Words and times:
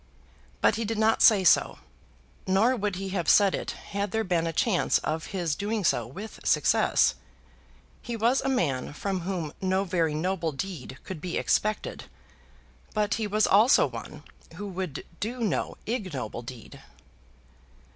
But 0.61 0.77
he 0.77 0.83
did 0.83 0.97
not 0.97 1.21
say 1.21 1.43
so. 1.43 1.77
Nor 2.47 2.75
would 2.75 2.95
he 2.95 3.09
have 3.09 3.29
said 3.29 3.53
it 3.53 3.69
had 3.91 4.09
there 4.09 4.23
been 4.23 4.47
a 4.47 4.51
chance 4.51 4.97
of 4.97 5.27
his 5.27 5.53
doing 5.55 5.83
so 5.83 6.07
with 6.07 6.39
success. 6.43 7.13
He 8.01 8.15
was 8.15 8.41
a 8.41 8.49
man 8.49 8.93
from 8.93 9.19
whom 9.19 9.53
no 9.61 9.83
very 9.83 10.15
noble 10.15 10.53
deed 10.53 10.97
could 11.03 11.21
be 11.21 11.37
expected; 11.37 12.05
but 12.95 13.13
he 13.21 13.27
was 13.27 13.45
also 13.45 13.85
one 13.85 14.23
who 14.55 14.67
would 14.69 15.05
do 15.19 15.39
no 15.41 15.75
ignoble 15.85 16.41
deed. 16.41 16.81